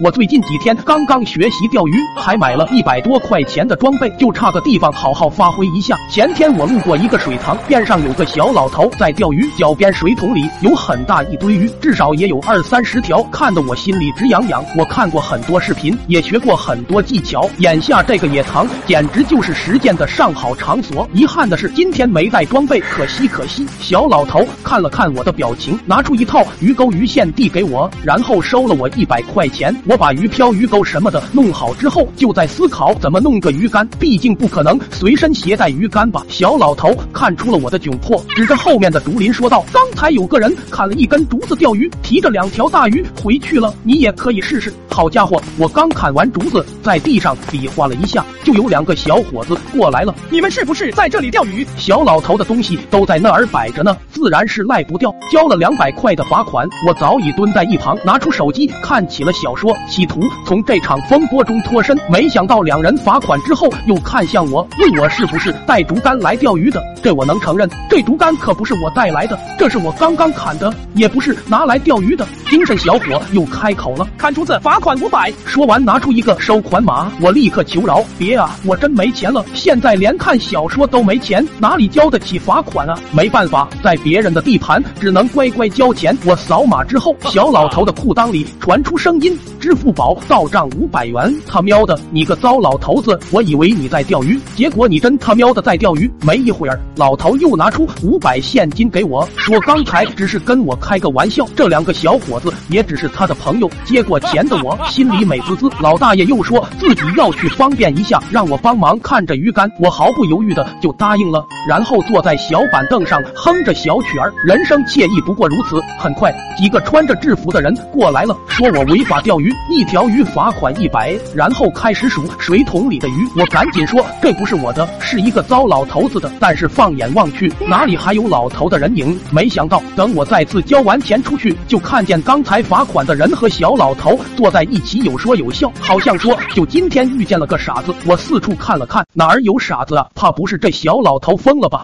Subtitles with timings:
[0.00, 5.98] 我最近几天刚刚学习钓鱼，还买了一百多块钱的装备，就差个地方好好发挥一下。
[6.08, 14.64] 前天我路过一个水塘，边上有个小老头在钓鱼，脚边水桶里有很大一堆鱼，至少也有二三十条，看得我心里直痒痒。
[14.76, 21.08] 我看过很多视频，也学过很多技巧，眼下这个野塘简直就是实践的上好场所。
[21.12, 23.66] 遗憾的是今天没带装备，可惜可惜。
[23.80, 29.74] 小老头看了看我的表情，拿出一套鱼钩鱼线递给我，然后收了我一百块钱。
[29.88, 33.88] 我把鱼漂、鱼钩什么的弄好之后，就在思考怎么弄个鱼竿。
[33.98, 36.22] 毕竟不可能随身携带鱼竿吧。
[36.28, 43.74] 小老头看出了我的窘迫，指着后面的竹林说道：“刚才有个人砍了一根竹子钓鱼，提着两条大鱼回去了。
[43.82, 50.12] 你也可以试试。”好家伙，我刚砍完竹子，在地上比划了一下，就有两个小伙子过来了。
[50.28, 51.64] 你们是不是在这里钓鱼？
[51.76, 55.14] 小老头的东西都在那儿摆着呢，自然是赖不掉。
[55.30, 59.72] 交了两百块的罚款，我早已蹲在一旁，拿出手机看起了小说。
[59.88, 66.82] 企图从这场风波中脱身，没想到两人罚款之后又看向我，问我是不是带竹竿来钓鱼的。
[67.00, 72.26] 这我能承认，这竹竿可不是我带来的，这是我刚刚砍的，也不是拿来钓鱼的。
[72.50, 82.98] 精神小伙又开口了：“砍竹子罚款五百。”说完拿出一个收款码，我立刻求饶：“别啊，我真没钱了，现在连看小说都没钱，哪里交得起罚款啊？
[83.12, 89.36] 没办法，在别人的地盘，只能乖乖交钱。”我扫码之后，小老头的裤裆里传出声音。
[89.60, 93.18] 支付宝到账五百元，他喵的，你个糟老头子！
[93.32, 96.08] 我以为你在钓鱼，结果你真他喵的在钓鱼。
[96.22, 101.44] 没一会儿，老头又拿出五百现金给我，说刚才只是跟我开个玩笑。
[101.56, 103.68] 这两个小伙子也只是他的朋友。
[103.84, 105.68] 接过钱的我心里美滋滋。
[105.80, 109.70] 老大爷又说自己要去方便一下，让我帮忙看着鱼竿。
[109.80, 115.80] 我毫不犹豫的就答应了，然后坐在小板凳上哼着小曲儿，人生惬意不过如此。
[115.98, 119.52] 很快，几个穿着制服的人过来了，说我违法钓鱼。
[119.70, 123.28] 一条鱼罚款一百，然后开始数水桶里的鱼。
[123.36, 126.30] 我赶紧说这不是我的，是一个糟老头子的。
[126.40, 129.18] 但是放眼望去，哪里还有老头的人影？
[129.30, 137.94] 没想到等我再次交完钱出去，就看见刚才罚款的人和小老头坐在一起，有说有笑，好像说就今天遇见了个傻子。
[138.06, 140.06] 我四处看了看，哪儿有傻子啊？
[140.14, 141.82] 怕不是这小老头疯了吧？